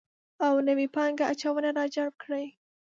او 0.45 0.53
نوې 0.67 0.87
پانګه 0.95 1.25
اچونه 1.31 1.69
راجلب 1.77 2.13
کړي 2.23 2.45